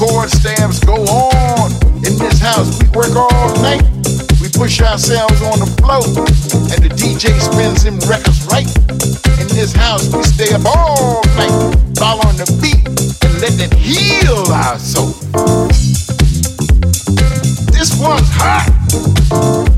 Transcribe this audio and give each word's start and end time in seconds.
chord 0.00 0.30
stamps 0.30 0.80
go 0.80 0.94
on. 0.94 1.70
In 2.08 2.16
this 2.16 2.40
house, 2.40 2.80
we 2.80 2.88
work 2.96 3.14
all 3.14 3.52
night. 3.60 3.84
We 4.40 4.48
push 4.48 4.80
ourselves 4.80 5.42
on 5.42 5.58
the 5.60 5.68
floor, 5.76 6.00
and 6.72 6.80
the 6.80 6.88
DJ 6.88 7.38
spins 7.38 7.84
them 7.84 7.98
records 8.08 8.46
right. 8.46 8.66
In 9.38 9.48
this 9.48 9.72
house, 9.74 10.10
we 10.14 10.22
stay 10.22 10.54
up 10.54 10.64
all 10.64 11.20
night, 11.36 11.52
following 11.98 12.38
the 12.38 12.48
beat 12.62 12.80
and 13.24 13.40
letting 13.42 13.60
it 13.60 13.74
heal 13.74 14.50
our 14.50 14.78
soul. 14.78 15.12
This 17.70 17.92
one's 18.00 18.28
hot. 18.32 19.69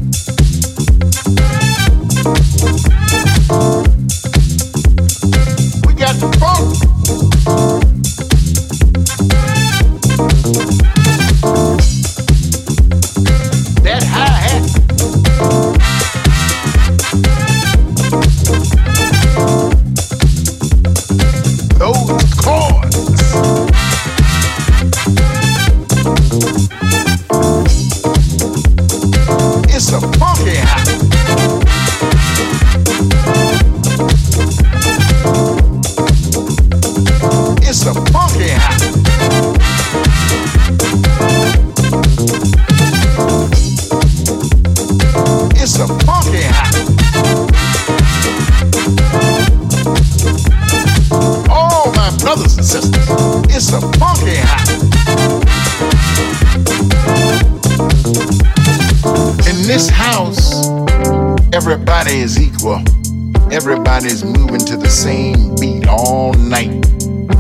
Everybody's 64.05 64.25
moving 64.25 64.67
to 64.67 64.77
the 64.77 64.91
same 64.91 65.55
beat 65.61 65.87
all 65.87 66.35
night. 66.35 66.85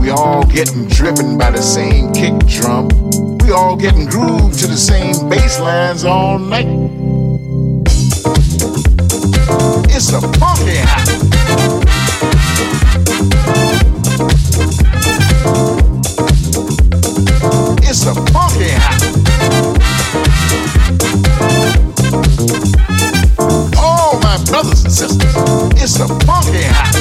We 0.01 0.11
all 0.11 0.47
getting 0.47 0.87
driven 0.87 1.37
by 1.37 1.51
the 1.51 1.61
same 1.61 2.13
kick 2.13 2.39
drum. 2.47 2.87
We 3.39 3.51
all 3.51 3.75
getting 3.75 4.07
grooved 4.07 4.61
to 4.61 4.69
the 4.69 4.77
same 4.77 5.29
bass 5.29 5.59
lines 5.59 6.05
all 6.05 6.39
brothers 24.63 24.85
and 24.85 24.93
sisters, 24.93 25.35
it's 25.83 25.99
a 25.99 26.07
funky 26.25 26.63
hot. 26.63 26.95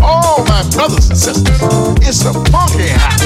All 0.00 0.44
my 0.44 0.62
brothers 0.70 1.08
and 1.08 1.18
sisters, 1.18 1.60
it's 2.06 2.24
a 2.24 2.32
funky 2.52 2.90
hot. 2.94 3.20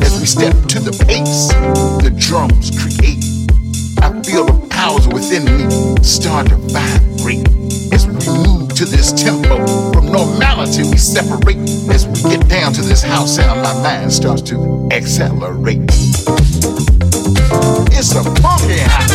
As 0.00 0.18
we 0.20 0.26
step 0.26 0.54
to 0.68 0.80
the 0.80 0.92
pace, 1.06 1.48
the 2.02 2.10
drums 2.16 2.70
create. 2.70 3.24
I 4.00 4.08
feel 4.22 4.46
the 4.46 4.63
powers 4.84 5.08
within 5.08 5.44
me 5.56 5.64
start 6.02 6.46
to 6.46 6.56
vibrate. 6.56 7.48
As 7.90 8.06
we 8.06 8.12
move 8.44 8.74
to 8.74 8.84
this 8.84 9.12
tempo, 9.12 9.56
from 9.94 10.12
normality 10.12 10.82
we 10.82 10.98
separate. 10.98 11.56
As 11.88 12.06
we 12.06 12.20
get 12.30 12.46
down 12.48 12.74
to 12.74 12.82
this 12.82 13.02
house 13.02 13.38
my 13.38 13.72
mind 13.82 14.12
starts 14.12 14.42
to 14.42 14.88
accelerate. 14.92 15.80
It's 17.96 18.12
a 18.14 18.22
funky 18.42 18.80
hot. 18.84 19.10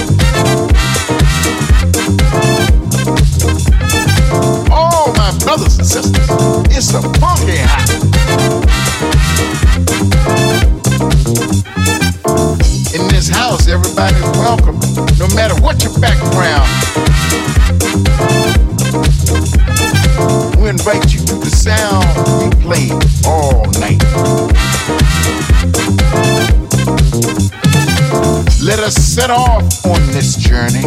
All 4.72 5.14
my 5.14 5.38
brothers 5.44 5.78
and 5.78 5.88
sisters, 5.88 6.30
it's 6.76 6.94
a 6.96 7.02
funky 7.22 7.60
hot. 7.62 7.90
In 12.96 13.08
this 13.10 13.30
house, 13.30 13.68
everybody's 13.68 14.30
welcome, 14.42 14.79
no 15.30 15.36
matter 15.36 15.62
what 15.62 15.84
your 15.84 15.94
background. 16.00 16.70
We 20.60 20.70
invite 20.70 21.14
you 21.14 21.20
to 21.26 21.36
the 21.36 21.50
sound 21.50 22.06
we 22.42 22.50
play 22.62 22.90
all 23.26 23.66
night. 23.80 24.02
Let 28.62 28.80
us 28.80 28.96
set 28.96 29.30
off 29.30 29.64
on 29.86 30.02
this 30.12 30.36
journey, 30.36 30.86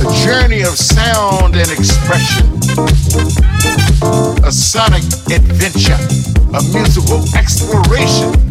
a 0.00 0.24
journey 0.24 0.62
of 0.62 0.76
sound 0.76 1.56
and 1.56 1.70
expression, 1.70 2.46
a 4.44 4.52
sonic 4.52 5.04
adventure, 5.30 5.98
a 6.54 6.62
musical 6.72 7.22
exploration. 7.36 8.45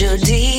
tragedy 0.00 0.49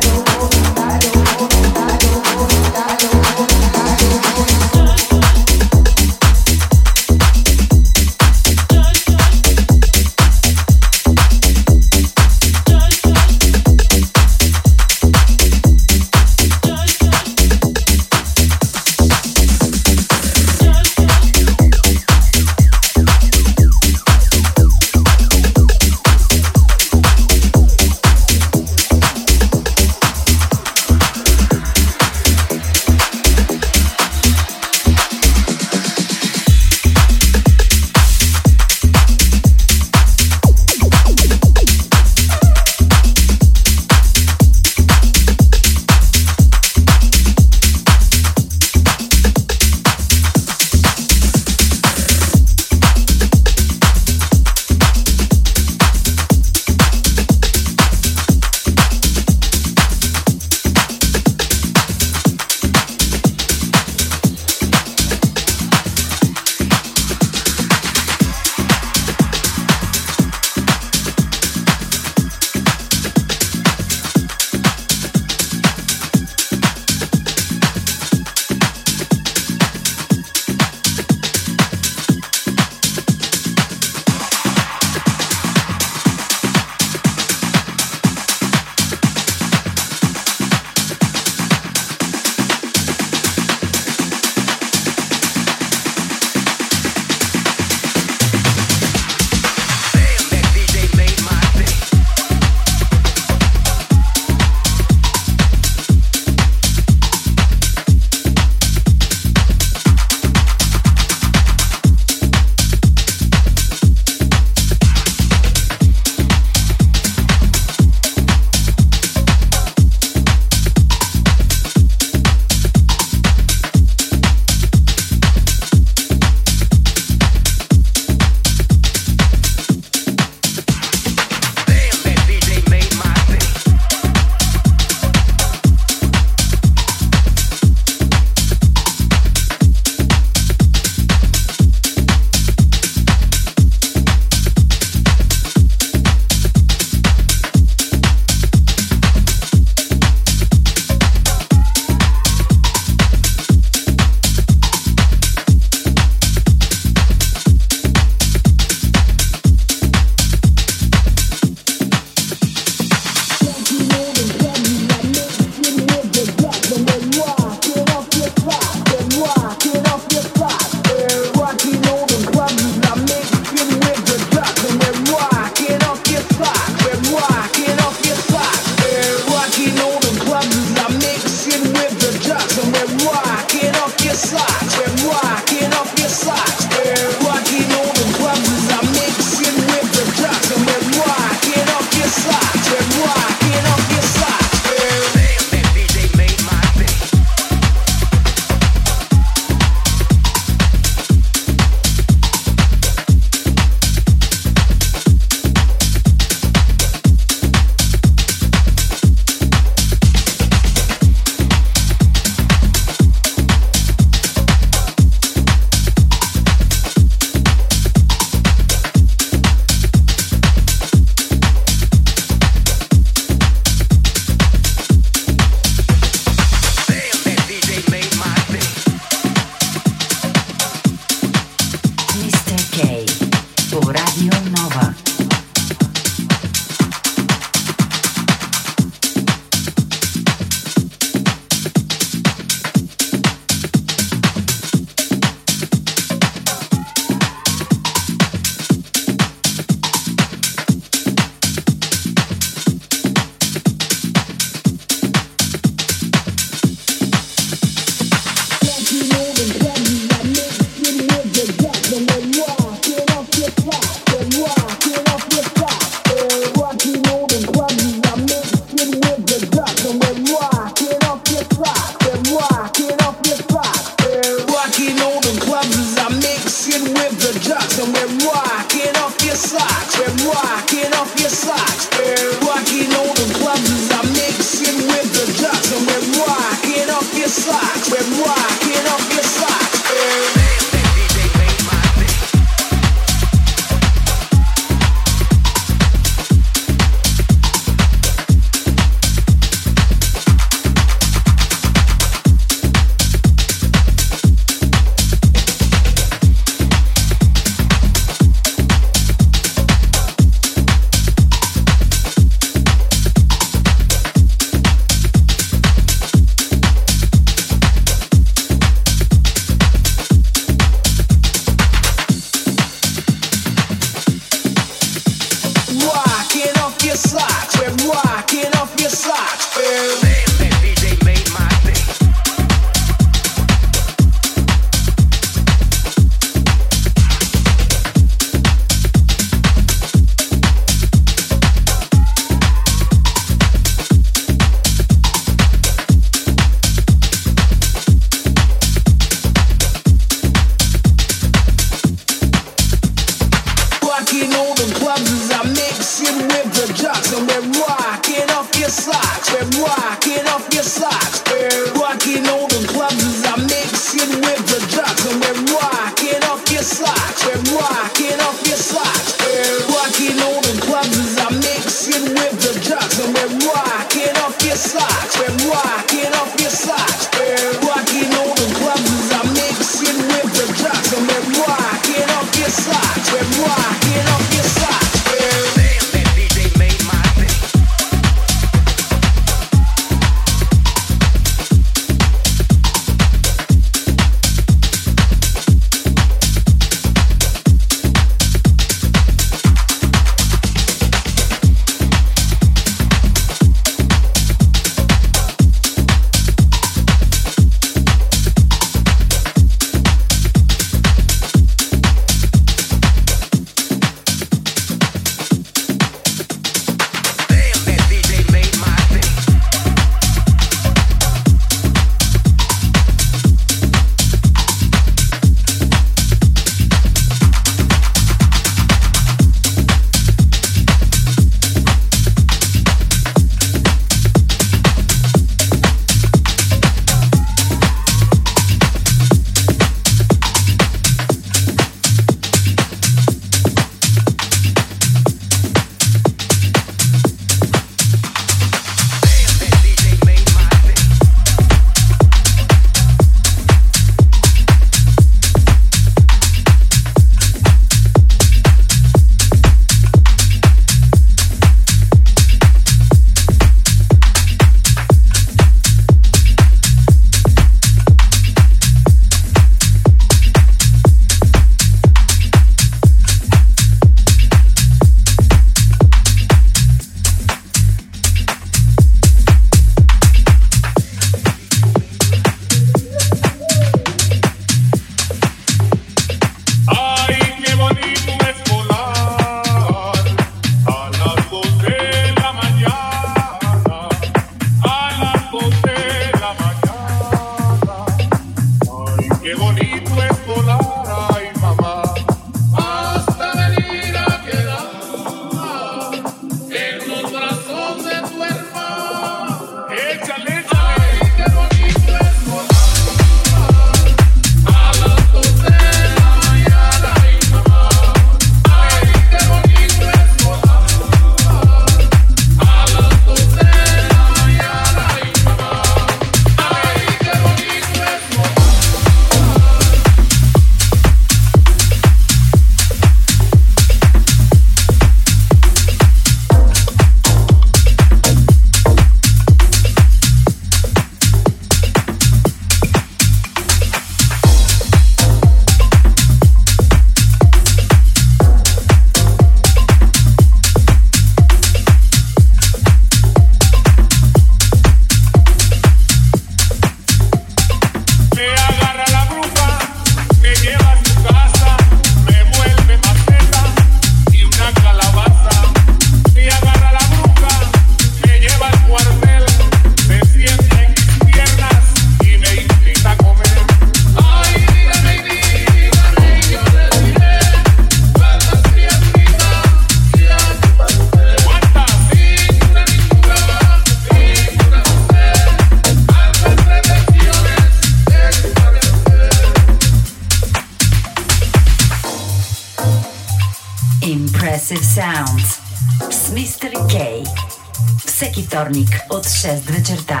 вторник 598.34 598.68
от 598.90 599.08
6 599.08 599.50
вечерта 599.50 600.00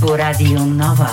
по 0.00 0.16
Радио 0.16 0.60
Нова. 0.60 1.10